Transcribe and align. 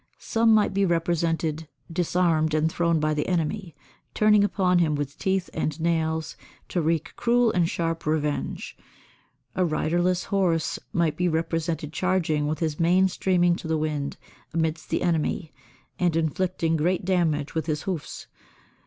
Some 0.17 0.51
might 0.51 0.73
be 0.73 0.83
represented 0.83 1.67
disarmed 1.93 2.55
and 2.55 2.71
thrown 2.71 2.99
by 2.99 3.13
the 3.13 3.27
enemy, 3.27 3.75
turning 4.15 4.43
upon 4.43 4.79
him 4.79 4.95
with 4.95 5.15
teeth 5.19 5.47
and 5.53 5.79
nails 5.79 6.35
to 6.69 6.81
wreak 6.81 7.13
cruel 7.17 7.51
and 7.51 7.69
sharp 7.69 8.07
revenge; 8.07 8.75
a 9.53 9.63
riderless 9.63 10.23
horse 10.23 10.79
might 10.91 11.15
be 11.15 11.27
represented 11.27 11.93
charging 11.93 12.47
with 12.47 12.57
his 12.57 12.79
mane 12.79 13.09
streaming 13.09 13.55
to 13.57 13.67
the 13.67 13.77
wind 13.77 14.17
amidst 14.55 14.89
the 14.89 15.03
enemy, 15.03 15.53
and 15.99 16.15
inflicting 16.15 16.75
great 16.77 17.05
damage 17.05 17.53
with 17.53 17.67
his 17.67 17.83
hoofs. 17.83 18.25